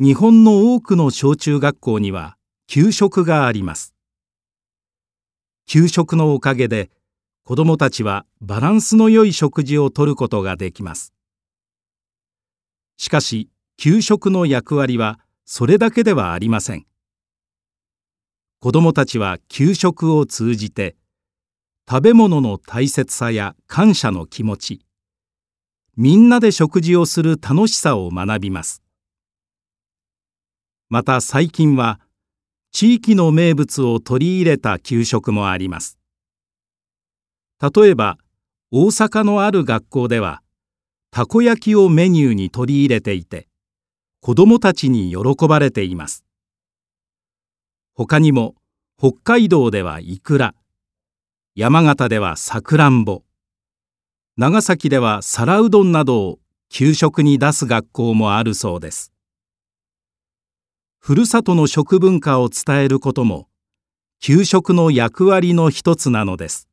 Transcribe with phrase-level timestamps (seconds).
[0.00, 2.36] 日本の多くの小中学校には
[2.66, 3.94] 給食があります。
[5.68, 6.90] 給食のおかげで
[7.44, 11.12] 子どもたちはバランスの良い食事をとることができます。
[12.96, 16.86] しかし給食の役割はそれだけではありません。
[18.58, 20.96] 子どもたちは給食を通じて
[21.88, 24.80] 食べ物の大切さや感謝の気持ち
[25.96, 28.83] みんなで食事をする楽しさを学びます。
[30.94, 31.98] また最近は
[32.70, 35.98] 地域の名物を取り入れた給食もあります。
[37.60, 38.16] 例えば
[38.70, 40.40] 大阪のある学校では
[41.10, 43.48] たこ焼きをメニューに取り入れていて
[44.20, 46.24] 子どもたちに喜ばれています。
[47.94, 48.54] 他にも
[48.96, 50.54] 北海道ではいくら
[51.56, 53.24] 山形ではさくらんぼ
[54.36, 59.13] 長崎では皿うどんなどを給食に出す学校もあるそうです。
[61.06, 63.46] ふるさとの食文化を伝えることも
[64.20, 66.66] 給食の役割の一つなのです。